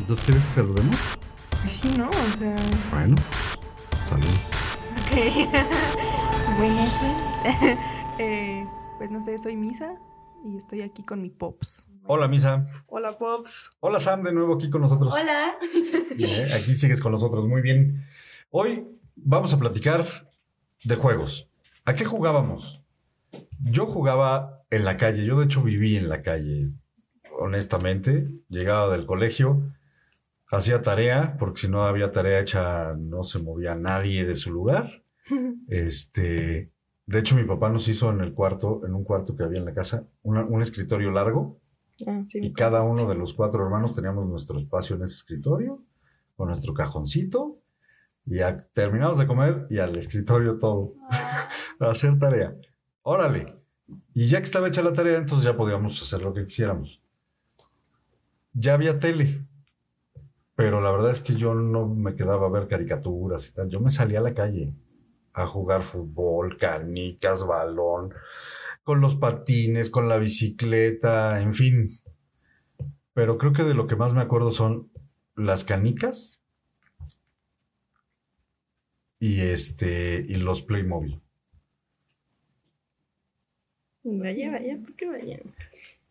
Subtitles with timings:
[0.00, 0.96] Entonces, ¿quieres que saludemos?
[1.50, 2.08] Pues sí, ¿no?
[2.08, 2.56] O sea.
[2.90, 3.16] Bueno,
[4.06, 4.24] salud.
[4.96, 5.12] Ok.
[6.58, 7.78] Buenas, buenas.
[8.18, 8.66] eh,
[8.96, 9.94] pues no sé, soy Misa
[10.42, 11.84] y estoy aquí con mi Pops.
[12.06, 12.66] Hola, Misa.
[12.86, 13.68] Hola, Pops.
[13.80, 15.12] Hola, Sam, de nuevo aquí con nosotros.
[15.12, 15.56] Hola.
[16.16, 18.06] Bien, aquí sigues con nosotros, muy bien.
[18.50, 18.86] Hoy
[19.16, 20.06] vamos a platicar
[20.82, 21.50] de juegos.
[21.84, 22.82] ¿A qué jugábamos?
[23.62, 26.70] Yo jugaba en la calle, yo de hecho viví en la calle,
[27.38, 28.28] honestamente.
[28.48, 29.62] Llegaba del colegio,
[30.50, 35.02] hacía tarea, porque si no había tarea hecha no se movía nadie de su lugar.
[35.68, 36.70] Este,
[37.06, 39.64] de hecho mi papá nos hizo en el cuarto, en un cuarto que había en
[39.64, 41.58] la casa, una- un escritorio largo
[42.06, 45.82] Ah, sí, y cada uno de los cuatro hermanos teníamos nuestro espacio en ese escritorio,
[46.34, 47.58] con nuestro cajoncito,
[48.24, 50.94] y ya terminamos de comer y al escritorio todo,
[51.80, 52.56] a hacer tarea.
[53.02, 53.54] Órale.
[54.14, 57.02] Y ya que estaba hecha la tarea, entonces ya podíamos hacer lo que quisiéramos.
[58.54, 59.44] Ya había tele,
[60.60, 63.70] pero la verdad es que yo no me quedaba a ver caricaturas y tal.
[63.70, 64.74] Yo me salía a la calle
[65.32, 68.12] a jugar fútbol, canicas, balón,
[68.84, 71.88] con los patines, con la bicicleta, en fin.
[73.14, 74.90] Pero creo que de lo que más me acuerdo son
[75.34, 76.42] las canicas
[79.18, 81.22] y este y los Playmobil.
[84.02, 85.40] Vaya, vaya, ¿por qué vaya?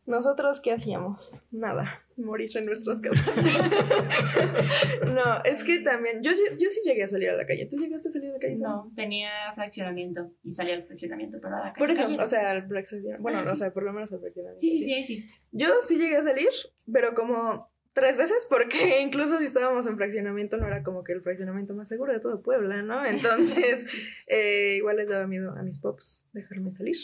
[0.09, 1.29] ¿Nosotros qué hacíamos?
[1.52, 3.27] Nada, morir en nuestras casas.
[5.13, 7.67] no, es que también, yo, yo sí llegué a salir a la calle.
[7.69, 8.55] ¿Tú llegaste a salir a la calle?
[8.57, 11.77] No, tenía fraccionamiento y salía al fraccionamiento para la calle.
[11.77, 12.21] Por eso, calle.
[12.21, 13.21] o sea, al fraccionamiento.
[13.21, 13.55] Bueno, Ah, o sí.
[13.57, 14.59] sea, por lo menos al fraccionamiento.
[14.59, 15.25] Sí, sí, sí, ahí sí.
[15.52, 16.49] Yo sí llegué a salir,
[16.91, 21.21] pero como tres veces, porque incluso si estábamos en fraccionamiento no era como que el
[21.21, 23.05] fraccionamiento más seguro de todo Puebla, ¿no?
[23.05, 23.85] Entonces,
[24.27, 26.97] eh, igual les daba miedo a mis pops dejarme salir.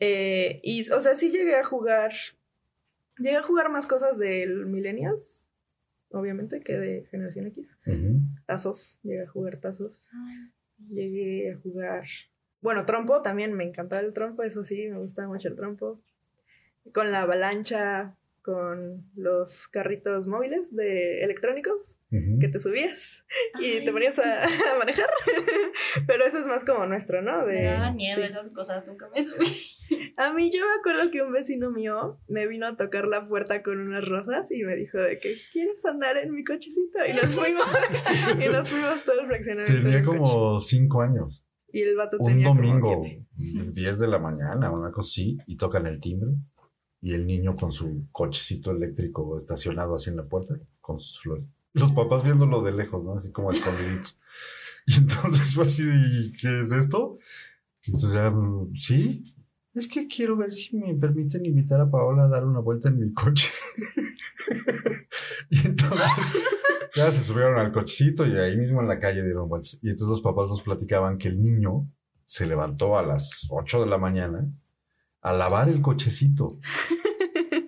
[0.00, 2.12] Eh, y, o sea, sí llegué a jugar,
[3.18, 5.46] llegué a jugar más cosas del Millennials,
[6.10, 7.66] obviamente, que de Generación X.
[8.46, 10.08] Tazos, llegué a jugar tazos.
[10.90, 12.04] Llegué a jugar.
[12.60, 16.00] Bueno, trompo también, me encantaba el trompo, eso sí, me gustaba mucho el trompo.
[16.92, 22.38] Con la avalancha, con los carritos móviles de electrónicos Ujú.
[22.38, 23.24] que te subías
[23.60, 25.08] y Ay, te ponías a, a manejar.
[26.06, 27.46] Pero eso es más como nuestro, ¿no?
[27.46, 28.26] De, Me daban miedo sí.
[28.30, 29.46] esas cosas, nunca me subí.
[30.16, 33.62] A mí yo me acuerdo que un vecino mío me vino a tocar la puerta
[33.62, 36.98] con unas rosas y me dijo de que ¿quieres andar en mi cochecito?
[37.06, 37.66] Y nos fuimos,
[38.40, 39.72] y nos fuimos todo el fraccionamiento.
[39.76, 40.18] en Tenía el coche.
[40.18, 41.44] como cinco años.
[41.72, 43.26] Y el vato Un tenía como domingo, siete.
[43.72, 46.30] 10 de la mañana, una cosa así, y tocan el timbre.
[47.04, 51.54] Y el niño con su cochecito eléctrico estacionado así en la puerta, con sus flores.
[51.74, 53.14] Los papás viéndolo de lejos, ¿no?
[53.16, 54.18] Así como escondiditos.
[54.86, 55.82] Y entonces fue así,
[56.38, 57.18] ¿qué es esto?
[57.86, 59.22] Entonces mm, sí,
[59.74, 63.00] es que quiero ver si me permiten invitar a Paola a dar una vuelta en
[63.00, 63.50] mi coche.
[65.50, 66.00] y entonces
[66.94, 69.78] ya se subieron al cochecito y ahí mismo en la calle dieron vueltas.
[69.82, 71.90] Y entonces los papás nos platicaban que el niño
[72.22, 74.48] se levantó a las 8 de la mañana
[75.24, 76.48] a lavar el cochecito.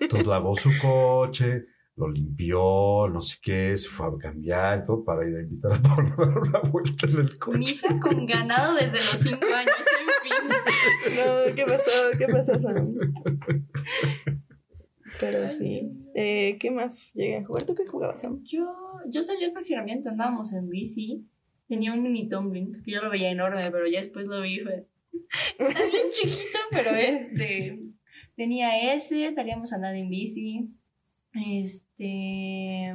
[0.00, 1.64] Entonces lavó su coche,
[1.96, 5.72] lo limpió, no sé qué, se fue a cambiar y todo para ir a invitar
[5.72, 7.58] a Pablo a dar una vuelta en el coche.
[7.58, 11.16] Misa con ganado desde los cinco años, en fin.
[11.16, 12.18] No, ¿qué pasó?
[12.18, 12.94] ¿Qué pasó, Sam?
[15.18, 15.90] Pero sí.
[16.14, 17.64] Eh, ¿Qué más llegué a jugar?
[17.64, 18.42] ¿Tú qué jugabas, Sam?
[18.44, 18.66] Yo,
[19.08, 21.26] yo salí al fraccionamiento, andábamos en bici.
[21.68, 24.60] Tenía un mini tumbling, que yo lo veía enorme, pero ya después lo vi y
[24.60, 24.86] fue...
[25.58, 27.80] Está bien chiquito, pero este...
[28.36, 30.68] Tenía ese, salíamos a andar en bici.
[31.34, 32.94] Este...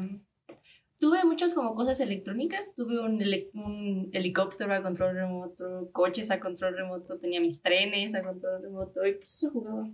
[1.01, 2.75] Tuve muchas como cosas electrónicas.
[2.75, 8.61] Tuve un, helicóptero a control remoto, coches a control remoto, tenía mis trenes a control
[8.61, 9.89] remoto y pues eso jugaba.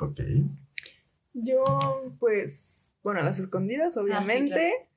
[0.00, 0.20] Ok.
[1.32, 1.62] Yo,
[2.18, 4.88] pues, bueno, las escondidas, Ah, obviamente.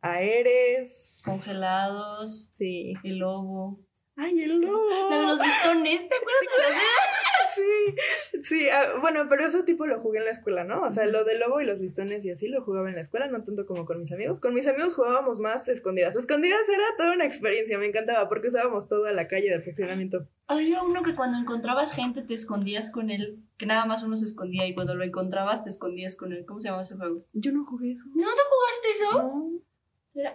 [0.00, 1.22] Aeres.
[1.24, 2.94] Congelados, Sí.
[3.04, 3.78] el lobo.
[4.20, 4.86] ¡Ay, el lobo!
[4.90, 6.80] La de los listones, ¿te acuerdas de los
[7.54, 10.82] Sí, sí, ah, bueno, pero eso tipo lo jugué en la escuela, ¿no?
[10.82, 13.26] O sea, lo del lobo y los listones y así lo jugaba en la escuela,
[13.26, 14.38] no tanto como con mis amigos.
[14.40, 16.14] Con mis amigos jugábamos más escondidas.
[16.16, 20.26] Escondidas era toda una experiencia, me encantaba porque usábamos toda la calle de fraccionamiento.
[20.46, 24.26] Había uno que cuando encontrabas gente te escondías con él, que nada más uno se
[24.26, 26.44] escondía y cuando lo encontrabas te escondías con él.
[26.46, 27.24] ¿Cómo se llama ese juego?
[27.32, 28.04] Yo no jugué eso.
[28.14, 29.22] ¿No te jugaste eso?
[29.22, 29.60] No,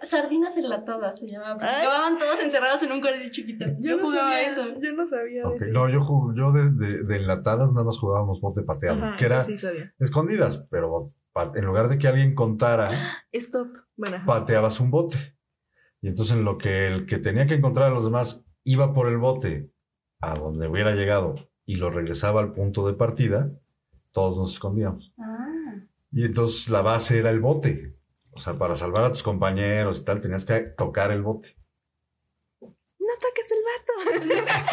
[0.02, 1.54] sardinas enlatadas se llamaba.
[1.54, 1.86] porque Ay.
[1.86, 3.64] Acababan todos encerrados en un cuartito chiquito.
[3.78, 4.62] Yo, no jugaba sabía, eso.
[4.80, 5.54] Yo no sabía eso.
[5.72, 6.00] No, yo,
[6.34, 9.58] yo de, de, de enlatadas nada más jugábamos bote pateado, Ajá, que eso era sí
[9.58, 9.94] sabía.
[9.98, 11.12] escondidas, pero
[11.54, 12.86] en lugar de que alguien contara,
[13.32, 13.68] Stop.
[13.96, 15.16] Bueno, pateabas un bote.
[16.00, 19.08] Y entonces en lo que el que tenía que encontrar a los demás iba por
[19.08, 19.70] el bote
[20.20, 21.34] a donde hubiera llegado
[21.66, 23.50] y lo regresaba al punto de partida,
[24.12, 25.12] todos nos escondíamos.
[25.18, 25.74] Ah.
[26.12, 27.95] Y entonces la base era el bote.
[28.36, 31.56] O sea, para salvar a tus compañeros y tal, tenías que tocar el bote.
[32.60, 33.92] No toques el vato.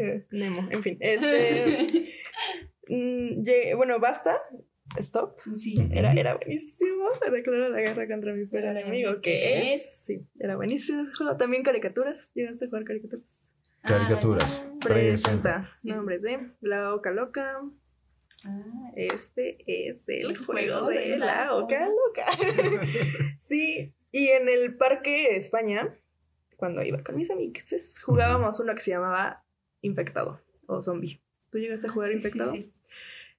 [0.00, 0.96] Eh, Nemo, en fin.
[1.00, 1.86] Este,
[2.88, 4.40] mm, llegué- bueno, basta.
[4.96, 5.38] Stop.
[5.54, 7.08] Sí, Era, era buenísimo.
[7.70, 10.04] La guerra contra mi peor enemigo, que es.
[10.06, 11.36] Sí, era buenísimo ese juego.
[11.36, 12.32] También caricaturas.
[12.34, 13.26] ¿Llegaste a jugar caricaturas?
[13.82, 14.64] Caricaturas.
[14.66, 14.88] Ah, Presenta.
[14.88, 15.70] Presenta.
[15.82, 15.94] Sí, sí.
[15.94, 17.60] Nombres de La Oca Loca.
[18.44, 22.26] Ah, Este es el, El juego, juego de, de la la Oca Loca.
[23.38, 25.94] sí, y en el Parque España,
[26.56, 29.44] cuando iba con mis amigas, jugábamos uno que se llamaba
[29.82, 31.20] Infectado o Zombie.
[31.50, 32.52] ¿Tú llegaste a jugar sí, sí, Infectado?
[32.52, 32.70] sí.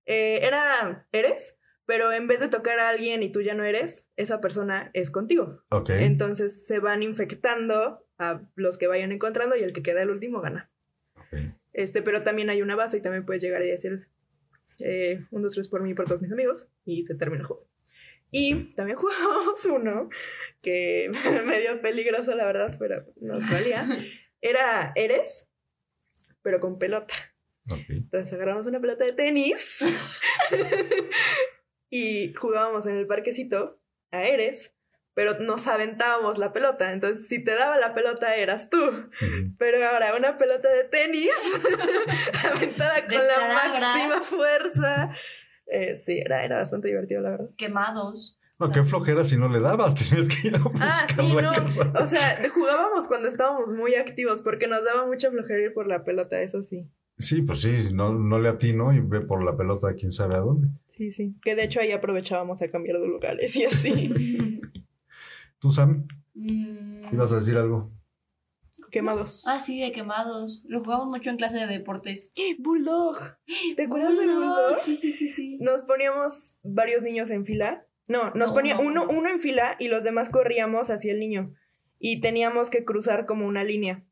[0.05, 4.07] Eh, era, eres, pero en vez de tocar a alguien y tú ya no eres,
[4.15, 5.61] esa persona es contigo.
[5.69, 5.89] Ok.
[5.91, 10.41] Entonces se van infectando a los que vayan encontrando y el que queda el último
[10.41, 10.69] gana.
[11.73, 14.07] Este, pero también hay una base y también puedes llegar y decir
[14.79, 17.47] eh, un, dos, tres por mí y por todos mis amigos y se termina el
[17.47, 17.67] juego.
[18.31, 20.09] Y también jugamos uno
[20.61, 21.11] que
[21.45, 23.87] medio peligroso, la verdad, pero nos valía.
[24.41, 25.49] Era Eres,
[26.41, 27.13] pero con pelota.
[27.69, 27.89] ok.
[27.89, 29.83] Entonces agarramos una pelota de tenis
[31.89, 33.81] y jugábamos en el parquecito
[34.11, 34.73] a Eres,
[35.19, 36.93] pero nos aventábamos la pelota.
[36.93, 38.79] Entonces, si te daba la pelota, eras tú.
[39.57, 41.29] Pero ahora una pelota de tenis
[42.49, 45.13] aventada con la máxima fuerza.
[45.67, 47.49] Eh, sí, era, era bastante divertido, la verdad.
[47.57, 48.37] Quemados.
[48.59, 51.51] No, qué flojera si no le dabas, tenías que ir a Ah, sí, buscarla a
[51.51, 51.57] no.
[51.59, 51.93] casa.
[51.99, 56.05] O sea, jugábamos cuando estábamos muy activos porque nos daba mucha flojera ir por la
[56.05, 56.87] pelota, eso sí.
[57.17, 60.39] Sí, pues sí, no, no le atino y ve por la pelota quién sabe a
[60.39, 60.69] dónde.
[60.87, 61.35] Sí, sí.
[61.41, 64.61] Que de hecho ahí aprovechábamos a cambiar de lugares y así.
[65.59, 67.13] Tú, Sam, Mm.
[67.13, 67.91] ibas a decir algo.
[68.91, 69.43] Quemados.
[69.45, 70.63] Ah, sí, de quemados.
[70.67, 72.31] Lo jugamos mucho en clase de deportes.
[72.59, 73.17] Bulldog.
[73.75, 74.79] ¿Te acuerdas del Bulldog?
[74.79, 75.57] Sí, sí, sí, sí.
[75.59, 77.85] Nos poníamos varios niños en fila.
[78.07, 78.81] No, nos No, ponía no.
[78.81, 81.53] uno, uno en fila y los demás corríamos hacia el niño.
[81.99, 84.03] Y teníamos que cruzar como una línea.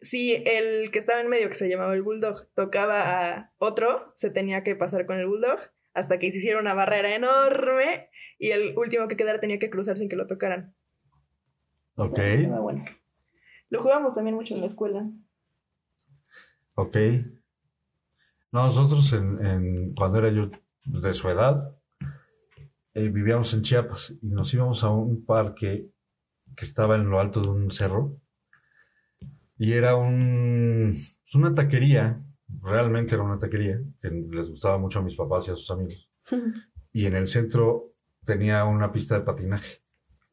[0.00, 4.30] Si el que estaba en medio, que se llamaba el bulldog, tocaba a otro, se
[4.30, 5.58] tenía que pasar con el bulldog
[5.92, 8.08] hasta que se hiciera una barrera enorme
[8.38, 10.74] y el último que quedara tenía que cruzar sin que lo tocaran.
[11.98, 12.84] Ok, Estaba bueno.
[13.70, 15.10] Lo jugábamos también mucho en la escuela.
[16.74, 16.96] ok.
[18.52, 20.50] No, nosotros en, en- cuando era yo
[20.84, 21.76] de su edad,
[22.94, 25.90] eh, vivíamos en Chiapas y nos íbamos a un parque
[26.56, 28.16] que estaba en lo alto de un cerro
[29.58, 32.22] y era un, pues, una taquería,
[32.62, 36.08] realmente era una taquería que les gustaba mucho a mis papás y a sus amigos.
[36.90, 37.92] Y en el centro
[38.24, 39.82] tenía una pista de patinaje,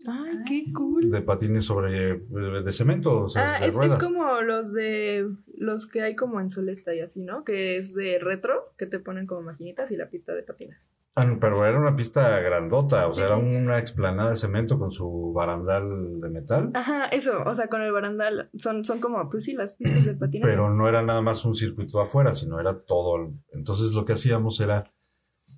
[0.07, 1.09] Ay, qué cool.
[1.09, 5.27] de patines sobre, de cemento, o sea, Ah, de es, es como los de
[5.57, 7.43] los que hay como en Solesta y así, ¿no?
[7.43, 10.81] Que es de retro, que te ponen como maquinitas y la pista de patinaje.
[11.17, 13.31] Ah, no, pero era una pista grandota, o sea, Sí.
[13.33, 17.81] era una explanada de cemento con su barandal de metal, Ajá, eso, o sea, con
[17.81, 20.51] el barandal son, son como, pues sí, las pistas de patinaje.
[20.51, 23.15] pero no era nada más un circuito afuera, sino era todo.
[23.15, 24.83] el- Entonces lo que hacíamos era,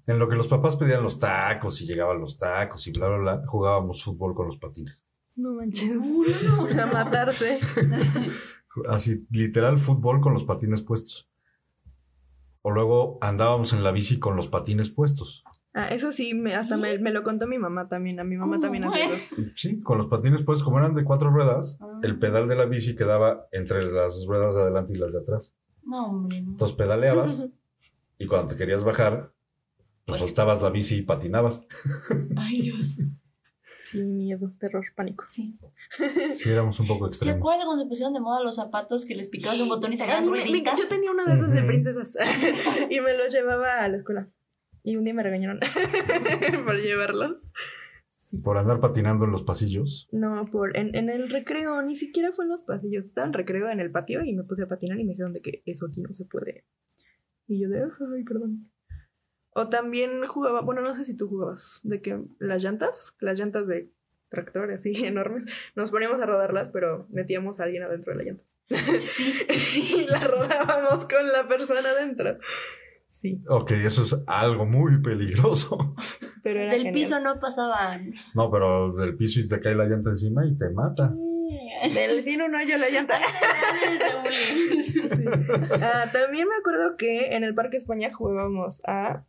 [0.07, 3.17] en lo que los papás pedían los tacos y llegaban los tacos y bla, bla,
[3.17, 5.05] bla, jugábamos fútbol con los patines.
[5.35, 5.95] No manches.
[5.95, 6.81] No, no.
[6.83, 7.59] A matarse.
[8.89, 11.29] Así, literal fútbol con los patines puestos.
[12.61, 15.43] O luego andábamos en la bici con los patines puestos.
[15.73, 18.19] Ah, eso sí, me, hasta me, me lo contó mi mamá también.
[18.19, 19.35] A mi mamá también hace eso.
[19.55, 21.99] Sí, con los patines puestos, como eran de cuatro ruedas, Ah.
[22.03, 25.55] el pedal de la bici quedaba entre las ruedas de adelante y las de atrás.
[25.83, 26.51] No, hombre, no.
[26.51, 27.47] Entonces pedaleabas
[28.17, 29.31] y cuando te querías bajar,
[30.07, 31.65] pues Pues- soltabas la bici y patinabas.
[32.37, 32.97] Ay, Dios.
[33.83, 35.23] Sí, miedo, terror, pánico.
[35.29, 35.57] Sí.
[36.33, 37.37] Sí, éramos un poco ¿Te extremos.
[37.37, 40.19] acuerdas cuando se pusieron de moda los zapatos que les picabas un botón y me-
[40.27, 40.77] rueditas?
[40.79, 42.17] yo tenía uno de esos de princesas
[42.89, 44.27] y me los llevaba a la escuela.
[44.83, 45.59] Y un día me regañaron
[46.65, 47.51] por llevarlos.
[48.43, 50.09] Por andar patinando en los pasillos.
[50.11, 53.05] No, por en, en el recreo, ni siquiera fue en los pasillos.
[53.05, 55.41] Estaba en recreo en el patio y me puse a patinar y me dijeron de
[55.41, 56.65] que eso aquí no se puede.
[57.47, 58.69] Y yo de, ay, perdón.
[59.57, 63.67] O también jugaba, bueno, no sé si tú jugabas, de que las llantas, las llantas
[63.67, 63.89] de
[64.29, 65.45] tractor así enormes,
[65.75, 68.43] nos poníamos a rodarlas, pero metíamos a alguien adentro de la llanta.
[68.99, 69.33] Sí.
[69.97, 72.37] y la rodábamos con la persona adentro.
[73.07, 75.95] Sí, Ok, eso es algo muy peligroso.
[76.43, 76.93] pero era Del genial.
[76.93, 78.13] piso no pasaban.
[78.35, 81.13] No, pero del piso y te cae la llanta encima y te mata.
[81.95, 83.15] Del- tiene un hoyo la llanta.
[84.83, 84.93] Sí.
[85.81, 89.23] Ah, también me acuerdo que en el Parque España jugábamos a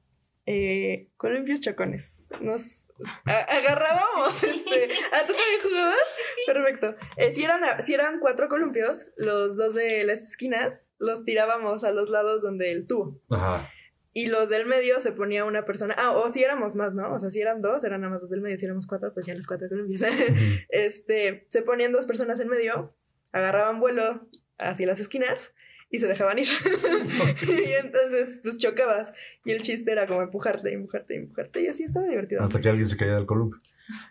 [0.50, 2.26] eh, columpios chocones.
[2.40, 2.90] Nos
[3.26, 4.42] a- agarrábamos.
[4.48, 6.18] Este, ¿Ah, tú también jugabas?
[6.46, 6.94] Perfecto.
[7.18, 11.92] Eh, si, eran, si eran cuatro columpios, los dos de las esquinas los tirábamos a
[11.92, 13.20] los lados donde el tubo.
[13.30, 13.68] Ajá.
[14.14, 17.12] y los del medio se ponía una persona, ah, o si éramos más, ¿no?
[17.14, 19.26] O sea, si eran dos, eran nada más dos del medio, si éramos cuatro, pues
[19.26, 20.12] ya las cuatro empiezan.
[20.70, 22.96] este, se ponían dos personas en medio,
[23.32, 24.26] agarraban vuelo
[24.56, 25.52] hacia las esquinas
[25.90, 26.47] y se dejaban ir.
[27.42, 29.12] y entonces, pues chocabas.
[29.45, 31.62] Y el chiste era como empujarte, empujarte, empujarte.
[31.62, 32.42] Y así estaba divertido.
[32.42, 33.61] Hasta que alguien se caía del columpio.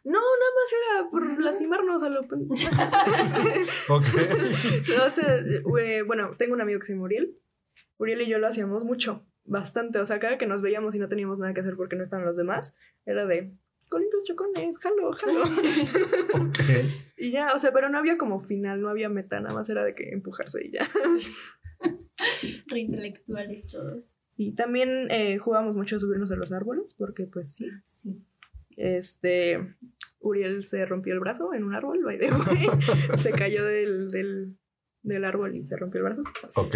[0.04, 2.22] No, nada más era por lastimarnos a lo.
[3.90, 4.06] Ok.
[5.80, 7.38] Eh, bueno, tengo un amigo que se llama Uriel.
[7.98, 10.00] Uriel y yo lo hacíamos mucho, bastante.
[10.00, 12.26] O sea, cada que nos veíamos y no teníamos nada que hacer porque no estaban
[12.26, 12.74] los demás,
[13.06, 13.54] era de
[13.90, 15.44] columpios chocones, jalo, jalo.
[16.48, 16.60] ok.
[17.18, 19.84] y ya, o sea, pero no había como final, no había meta, nada más era
[19.84, 20.82] de que empujarse y ya.
[22.70, 24.18] Reintelectuales todos.
[24.36, 28.22] Y también eh, jugábamos mucho a subirnos a los árboles, porque pues sí, Sí.
[28.76, 29.76] este,
[30.20, 32.68] Uriel se rompió el brazo en un árbol, by the way.
[33.18, 34.58] se cayó del, del,
[35.02, 36.24] del árbol y se rompió el brazo.
[36.56, 36.76] Ok.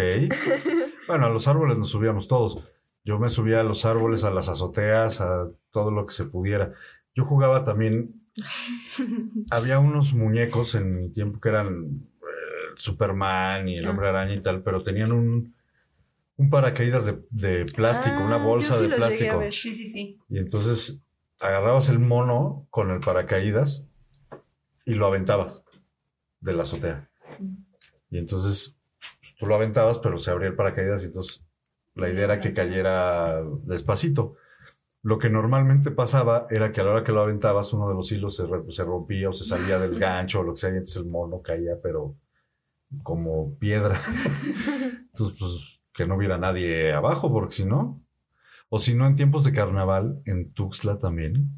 [1.06, 2.72] Bueno, a los árboles nos subíamos todos.
[3.04, 6.72] Yo me subía a los árboles, a las azoteas, a todo lo que se pudiera.
[7.14, 8.22] Yo jugaba también.
[9.50, 11.84] Había unos muñecos en mi tiempo que eran
[12.22, 15.54] eh, Superman y el Hombre Araña y tal, pero tenían un,
[16.42, 19.38] un paracaídas de, de plástico, Ah, una bolsa yo sí de los llegué a plástico.
[19.38, 19.54] ver.
[19.54, 20.18] Sí, sí, sí.
[20.28, 21.00] Y entonces
[21.40, 23.88] agarrabas el mono con el paracaídas
[24.84, 25.64] y lo aventabas
[26.40, 27.10] de la azotea.
[28.10, 28.78] Y entonces
[29.20, 31.44] pues, tú lo aventabas, pero se abría el paracaídas y entonces
[31.94, 34.36] la idea era que cayera despacito.
[35.04, 38.12] Lo que normalmente pasaba era que a la hora que lo aventabas, uno de los
[38.12, 40.96] hilos se, se rompía o se salía del gancho o lo que sea, y entonces
[40.98, 42.16] el mono caía, pero
[43.02, 44.00] como piedra.
[45.12, 48.02] Entonces, pues, que no hubiera nadie abajo, porque si no,
[48.68, 51.50] o si no, en tiempos de carnaval, en Tuxtla también,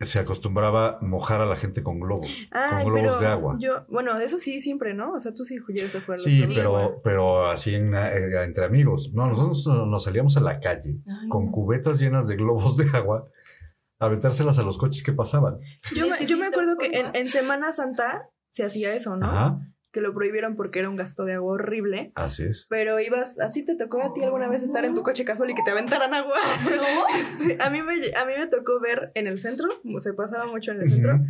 [0.00, 3.56] se acostumbraba mojar a la gente con globos, Ay, con globos de agua.
[3.60, 5.12] Yo, bueno, eso sí siempre, ¿no?
[5.14, 6.18] O sea, tú sí llegas a jugar.
[6.18, 9.12] Sí, pero, pero así en- eh, entre amigos.
[9.14, 11.52] No, nosotros nos salíamos a la calle Ay, con no.
[11.52, 13.28] cubetas llenas de globos de agua
[14.00, 15.58] a aventárselas a los coches que pasaban.
[15.94, 19.26] Yo, me, yo me acuerdo que en, en Semana Santa se hacía eso, ¿no?
[19.26, 19.60] Ajá,
[19.94, 22.10] Que lo prohibieron porque era un gasto de agua horrible.
[22.16, 22.66] así es.
[22.68, 25.54] Pero ibas, así te tocó a ti alguna vez estar en tu coche casual y
[25.54, 26.34] que te aventaran agua.
[26.74, 27.06] No.
[27.16, 30.46] Este, a, mí me, a mí me tocó ver en el centro, como se pasaba
[30.46, 31.20] mucho en el centro,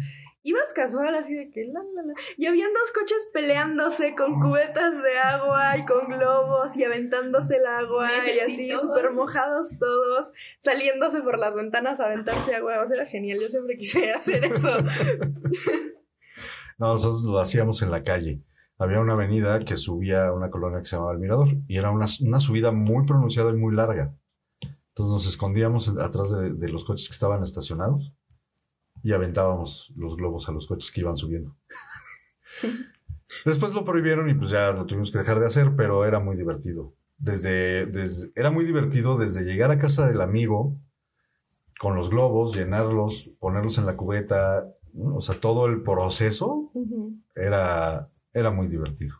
[0.43, 2.15] ibas casual así de que la, la, la.
[2.39, 7.67] Y habían dos coches peleándose con cubetas de agua y con globos y aventándose el
[7.67, 12.83] agua y así súper mojados todos, saliéndose por las ventanas a aventarse agua.
[12.83, 13.41] O sea, era genial.
[13.41, 14.71] Yo siempre quise hacer eso.
[16.77, 18.41] No, nosotros lo hacíamos en la calle.
[18.79, 21.91] Había una avenida que subía a una colonia que se llamaba El Mirador y era
[21.91, 24.15] una, una subida muy pronunciada y muy larga.
[24.61, 28.13] Entonces nos escondíamos atrás de, de los coches que estaban estacionados
[29.03, 31.57] y aventábamos los globos a los coches que iban subiendo.
[33.45, 36.37] Después lo prohibieron y pues ya lo tuvimos que dejar de hacer, pero era muy
[36.37, 36.95] divertido.
[37.17, 40.77] Desde, desde, era muy divertido desde llegar a casa del amigo
[41.79, 44.67] con los globos, llenarlos, ponerlos en la cubeta,
[44.97, 46.73] o sea, todo el proceso
[47.35, 49.17] era, era muy divertido.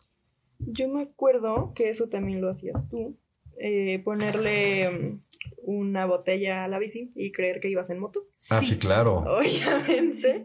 [0.59, 3.17] Yo me acuerdo que eso también lo hacías tú.
[3.57, 5.21] eh, ponerle mm,
[5.63, 8.27] una botella a la bici y creer que ibas en moto.
[8.49, 9.23] Ah, sí, claro.
[9.37, 10.43] Obviamente.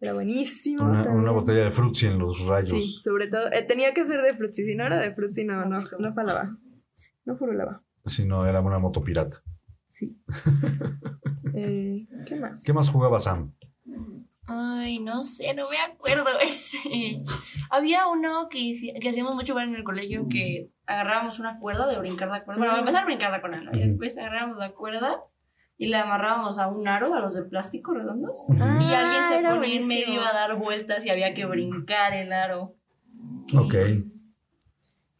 [0.00, 0.84] Era buenísimo.
[0.84, 3.02] Una, botella de frutzi en los Sí, rayos.
[3.02, 3.50] sobre todo.
[3.52, 4.64] eh, tenía que ser de frutzi.
[4.64, 6.56] Si no era de frutzi, no, no, no falaba.
[7.24, 7.82] No furulaba.
[8.04, 9.42] Si no, era una moto pirata.
[9.88, 10.16] Sí.
[11.54, 12.62] Eh, ¿Qué más?
[12.62, 13.52] ¿Qué más jugaba Sam?
[14.50, 16.24] Ay, no sé, no me acuerdo.
[16.40, 17.22] Este,
[17.70, 18.72] había uno que,
[19.06, 22.58] hacíamos mucho ver en el colegio que agarrábamos una cuerda de brincar la cuerda.
[22.58, 23.70] Bueno, para empezar a brincar la cuerda, ¿no?
[23.74, 25.20] Y después agarrábamos la cuerda
[25.76, 28.38] y la amarrábamos a un aro, a los de plástico redondos.
[28.58, 29.88] Ah, y alguien se ponía en buenísimo.
[29.88, 32.74] medio a dar vueltas y había que brincar el aro.
[33.54, 33.74] Ok.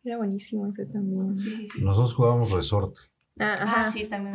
[0.04, 1.38] Era buenísimo ese también.
[1.38, 1.84] Sí, sí, sí.
[1.84, 3.00] Nosotros jugábamos resorte.
[3.38, 3.84] Ah, ajá.
[3.84, 4.34] Ah, sí, también.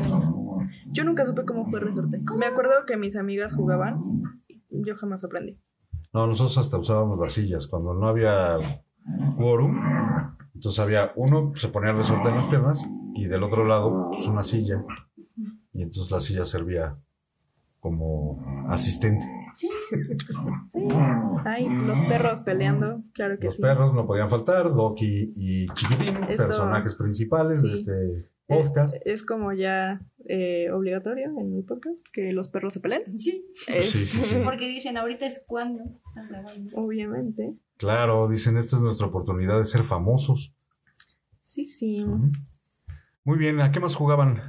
[0.91, 2.19] Yo nunca supe cómo fue resorte.
[2.37, 4.42] Me acuerdo que mis amigas jugaban.
[4.73, 5.59] Yo jamás aprendí.
[6.13, 7.67] No, nosotros hasta usábamos las sillas.
[7.67, 8.57] Cuando no había
[9.37, 9.77] quórum,
[10.55, 14.43] entonces había uno, se ponía resorte en las piernas y del otro lado, pues una
[14.43, 14.83] silla.
[15.73, 16.95] Y entonces la silla servía
[17.79, 18.39] como
[18.69, 19.25] asistente.
[19.55, 19.69] Sí.
[21.45, 23.03] Ay, los perros peleando.
[23.13, 23.61] Claro que Los sí.
[23.61, 27.73] perros no podían faltar, Doki y Chiquitín, Esto- personajes principales de sí.
[27.75, 28.95] este podcast.
[28.95, 33.17] Es, es como ya eh, obligatorio en mi podcast que los perros se peleen.
[33.17, 34.35] Sí, Sí, sí, sí.
[34.43, 36.75] Porque dicen ahorita es cuando están grabando.
[36.75, 37.55] Obviamente.
[37.77, 40.55] Claro, dicen, esta es nuestra oportunidad de ser famosos.
[41.39, 42.05] Sí, sí.
[43.23, 44.41] Muy bien, ¿a qué más jugaban?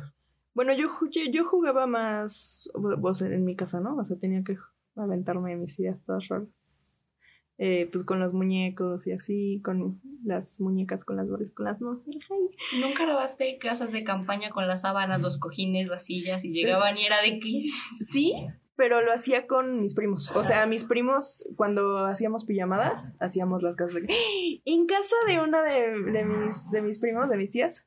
[0.54, 3.96] Bueno, yo, yo, yo jugaba más, o sea, en mi casa, ¿no?
[3.96, 4.56] O sea, tenía que
[4.94, 6.48] aventarme mis ideas todas raras.
[7.58, 11.80] Eh, pues con los muñecos y así, con las muñecas, con las Barbies, con las
[11.80, 12.80] Monster High.
[12.80, 17.06] ¿Nunca grabaste casas de campaña con las sábanas, los cojines, las sillas y llegaban y
[17.06, 17.52] era de que...
[18.00, 18.46] Sí,
[18.76, 20.32] pero lo hacía con mis primos.
[20.32, 24.08] O sea, mis primos, cuando hacíamos pijamadas, hacíamos las casas de...
[24.64, 27.86] En casa de una de, de mis, de mis primos, de mis tías,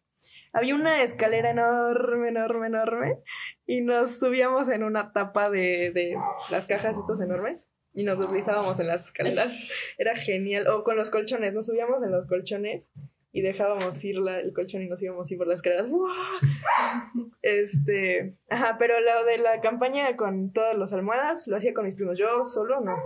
[0.54, 3.18] había una escalera enorme, enorme, enorme,
[3.66, 6.16] y nos subíamos en una tapa de, de
[6.52, 9.70] las cajas estas enormes y nos deslizábamos en las escaleras.
[9.98, 10.68] Era genial.
[10.68, 12.90] O con los colchones, nos subíamos en los colchones
[13.34, 15.88] y dejábamos ir la- el colchón y nos íbamos ir por las escaleras.
[17.42, 21.96] Este, ajá, pero lo de la campaña con todas las almohadas lo hacía con mis
[21.96, 22.18] primos.
[22.18, 22.98] Yo solo no.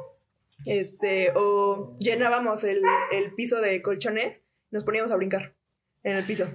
[0.65, 2.81] Este, o llenábamos el,
[3.11, 5.53] el piso de colchones, nos poníamos a brincar
[6.03, 6.47] en el piso.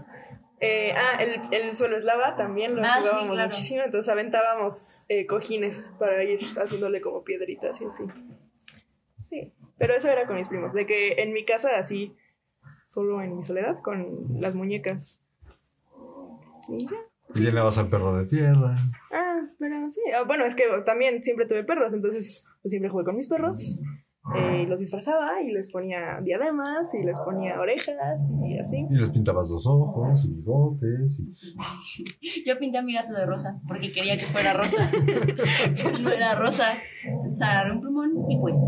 [0.60, 3.48] Eh, ah, el, el suelo es lava también lo Ah, sí, jugábamos claro.
[3.48, 8.04] muchísimo, entonces aventábamos eh, cojines para ir haciéndole como piedritas y así.
[9.28, 12.14] Sí, pero eso era con mis primos, de que en mi casa así,
[12.86, 15.20] solo en mi soledad, con las muñecas.
[16.68, 16.96] Y ya.
[17.34, 18.76] Y llenabas al perro de tierra.
[19.12, 20.00] Ah, pero sí.
[20.14, 23.78] Ah, bueno, es que también siempre tuve perros, entonces pues, siempre jugué con mis perros.
[24.34, 28.86] Eh, los disfrazaba y les ponía diademas y les ponía orejas y así.
[28.90, 31.20] Y les pintabas los ojos y bigotes.
[31.20, 32.44] Y...
[32.44, 34.90] Yo pinté a mi gato de rosa porque quería que fuera rosa.
[36.02, 36.72] no era rosa.
[37.30, 38.58] O sea, agarré un plumón y pues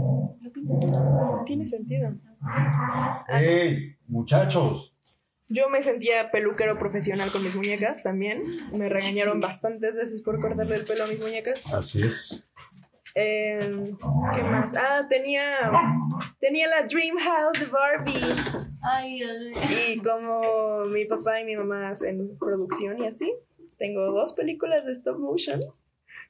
[0.41, 1.43] lo pinté de rosa.
[1.45, 2.15] Tiene sentido.
[3.29, 4.95] ¡Ey, muchachos!
[5.51, 8.43] Yo me sentía peluquero profesional con mis muñecas también.
[8.73, 11.73] Me regañaron bastantes veces por cortarle el pelo a mis muñecas.
[11.73, 12.48] Así es.
[13.21, 13.59] Eh,
[14.35, 14.77] ¿Qué más?
[14.77, 15.71] Ah, tenía,
[16.41, 18.35] tenía la Dream House de Barbie.
[18.83, 19.61] Ay, Dios mío.
[19.89, 23.33] Y como mi papá y mi mamá hacen producción y así,
[23.77, 25.59] tengo dos películas de stop motion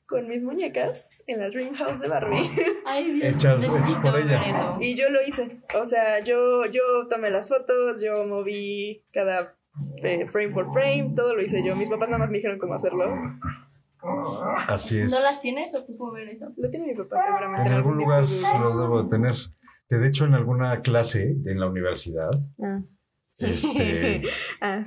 [0.07, 2.51] con mis muñecas en la Dream House de Barbie.
[2.87, 3.35] Ay, Dios.
[3.35, 4.77] Hechas- por ella.
[4.81, 5.61] Y yo lo hice.
[5.79, 9.55] O sea, yo, yo tomé las fotos, yo moví cada
[10.03, 11.77] eh, frame por frame, todo lo hice yo.
[11.77, 13.15] Mis papás nada más me dijeron cómo hacerlo.
[14.69, 15.11] Así es.
[15.11, 16.53] ¿No las tienes o puedo ver eso?
[16.57, 17.69] Lo tiene mi papá seguramente.
[17.69, 18.25] En algún lugar
[18.61, 19.35] los debo de tener.
[19.89, 22.31] Que de hecho en alguna clase en la universidad
[22.63, 22.81] Ah.
[23.39, 24.23] este,
[24.61, 24.85] ah,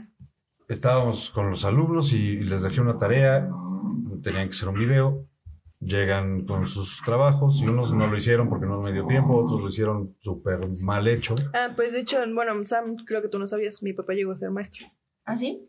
[0.68, 3.50] estábamos con los alumnos y les dejé una tarea,
[4.22, 5.26] tenían que hacer un video,
[5.80, 9.62] llegan con sus trabajos y unos no lo hicieron porque no me dio tiempo, otros
[9.62, 11.36] lo hicieron súper mal hecho.
[11.54, 14.38] Ah, pues de hecho, bueno, Sam, creo que tú no sabías, mi papá llegó a
[14.38, 14.86] ser maestro
[15.26, 15.68] ¿Ah, sí?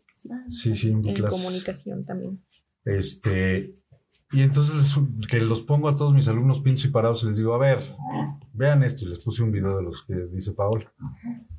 [0.49, 1.35] Sí, sí, en mi en clase.
[1.37, 2.43] comunicación también.
[2.85, 3.73] Este,
[4.31, 4.95] y entonces
[5.29, 7.79] que los pongo a todos mis alumnos pinchos y parados y les digo, a ver,
[8.53, 9.05] vean esto.
[9.05, 10.91] Y les puse un video de los que dice Paola,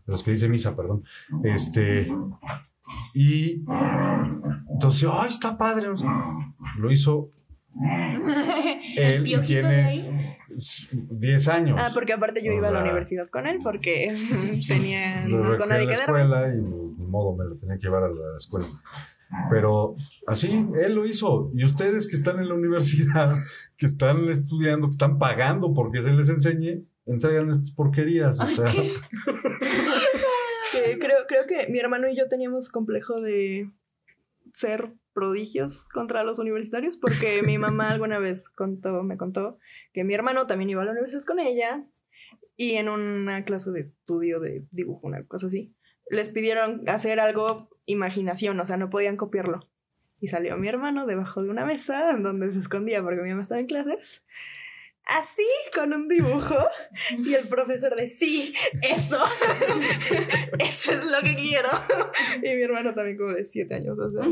[0.06, 1.04] de los que dice Misa, perdón.
[1.44, 2.12] Este,
[3.14, 3.64] y
[4.70, 5.88] entonces, ay, está padre.
[6.78, 7.28] Lo hizo
[8.96, 10.36] él y de tiene ahí.
[10.92, 11.78] 10 años.
[11.80, 14.14] Ah, porque aparte yo O iba a la universidad con él porque
[14.68, 18.36] tenía Lo con la escuela y ni modo, me lo tenía que llevar a la
[18.36, 18.66] escuela.
[19.50, 21.50] Pero así, él lo hizo.
[21.54, 23.34] Y ustedes que están en la universidad,
[23.76, 28.38] que están estudiando, que están pagando porque se les enseñe, entregan estas porquerías.
[28.40, 28.64] O sea,
[30.98, 33.70] creo, creo que mi hermano y yo teníamos complejo de
[34.54, 39.58] ser prodigios contra los universitarios porque mi mamá alguna vez contó, me contó
[39.92, 41.84] que mi hermano también iba a la universidad con ella
[42.56, 45.74] y en una clase de estudio de dibujo, una cosa así,
[46.08, 49.68] les pidieron hacer algo imaginación, o sea, no podían copiarlo.
[50.20, 53.42] Y salió mi hermano debajo de una mesa en donde se escondía porque mi mamá
[53.42, 54.24] estaba en clases.
[55.06, 56.56] Así, con un dibujo.
[57.10, 59.22] Y el profesor de, sí, eso.
[60.58, 61.68] eso es lo que quiero.
[62.42, 64.22] Y mi hermano también como de siete años, o sea.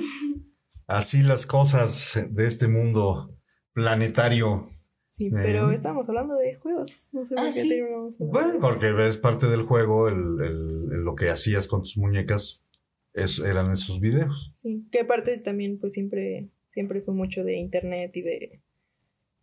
[0.87, 3.39] así las cosas de este mundo
[3.75, 4.67] planetario.
[5.13, 5.43] Sí, Bien.
[5.43, 7.11] pero estábamos hablando de juegos.
[7.13, 7.69] No sé por Ah, qué sí.
[7.69, 11.99] terminamos Bueno, porque es parte del juego, el, el- el- lo que hacías con tus
[11.99, 12.65] muñecas
[13.13, 14.51] es- eran esos videos.
[14.55, 18.61] Sí, que aparte también pues siempre, siempre fue mucho de internet y de,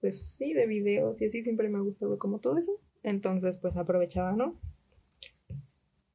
[0.01, 2.71] pues sí, de videos y así siempre me ha gustado como todo eso.
[3.03, 4.60] Entonces pues aprovechaba, ¿no?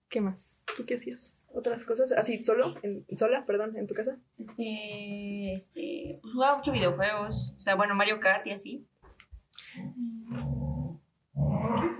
[0.08, 0.64] ¿Qué más?
[0.76, 1.46] ¿Tú qué hacías?
[1.52, 2.10] ¿Otras cosas?
[2.10, 2.74] ¿Así solo?
[2.82, 3.44] En, ¿Sola?
[3.46, 4.18] Perdón, en tu casa?
[4.36, 8.86] Este, este, jugaba mucho videojuegos, o sea, bueno, Mario Kart y así.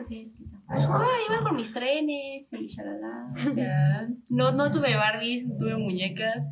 [0.09, 5.57] ¿Qué jugaba igual con mis trenes y shalala, o sea, no, no tuve Barbies, no
[5.57, 6.43] tuve muñecas,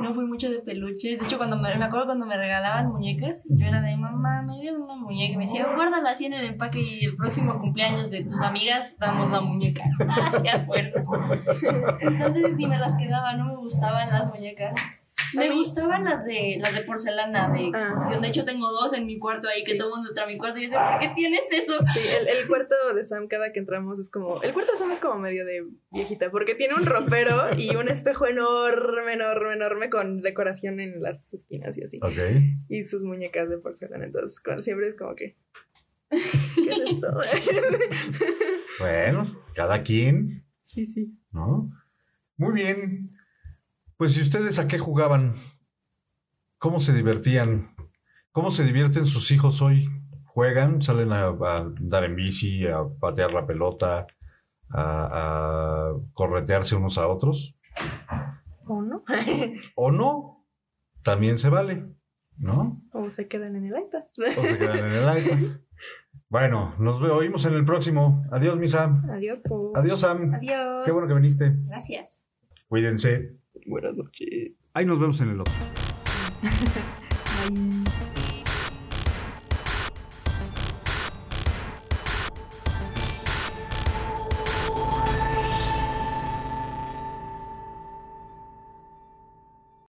[0.00, 3.44] no fui mucho de peluches, de hecho cuando me, me acuerdo cuando me regalaban muñecas,
[3.48, 6.46] yo era de mamá, me dieron una muñeca y me decía, guárdala así en el
[6.46, 11.06] empaque y el próximo cumpleaños de tus amigas damos la muñeca, hacia fuerzas.
[12.00, 15.01] Entonces ni me las quedaba, no me gustaban las muñecas.
[15.36, 17.78] Me gustaban las de las de porcelana de Ah.
[17.78, 18.22] exposición.
[18.22, 19.78] De hecho, tengo dos en mi cuarto ahí que Sí.
[19.78, 21.78] todo el mundo entra a mi cuarto y dice, ¿por qué tienes eso?
[21.94, 24.42] Sí, el, el cuarto de Sam, cada que entramos, es como.
[24.42, 27.88] El cuarto de Sam es como medio de viejita, porque tiene un ropero y un
[27.88, 31.98] espejo enorme, enorme, enorme, con decoración en las esquinas y así.
[32.02, 32.18] Ok.
[32.68, 34.04] Y sus muñecas de porcelana.
[34.04, 35.36] Entonces, siempre es como que.
[36.10, 37.08] ¿Qué es esto?
[38.78, 41.12] Bueno, cada quien, sí, sí.
[41.32, 41.70] ¿no?
[42.36, 43.11] Muy bien.
[44.02, 45.34] Pues, ¿y ustedes a qué jugaban?
[46.58, 47.68] ¿Cómo se divertían?
[48.32, 49.86] ¿Cómo se divierten sus hijos hoy?
[50.24, 50.82] ¿Juegan?
[50.82, 54.08] ¿Salen a, a andar en bici, a patear la pelota,
[54.70, 57.56] a, a corretearse unos a otros?
[58.66, 59.04] ¿O no?
[59.76, 60.44] ¿O no?
[61.04, 61.84] También se vale,
[62.36, 62.82] ¿no?
[62.92, 64.02] o se quedan en el iPad.
[64.36, 65.38] O se quedan en el iPad.
[66.28, 68.24] Bueno, nos ve- oímos en el próximo.
[68.32, 69.08] Adiós, mi Sam.
[69.12, 69.70] Adiós, po.
[69.76, 70.34] Adiós, Sam.
[70.34, 70.84] Adiós.
[70.86, 71.54] Qué bueno que viniste.
[71.68, 72.24] Gracias.
[72.66, 73.36] Cuídense.
[73.66, 74.52] Buenas noches.
[74.74, 75.54] Ahí nos vemos en el otro.
[77.48, 78.21] Bye.